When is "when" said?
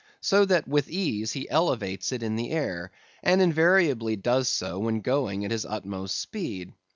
4.79-5.01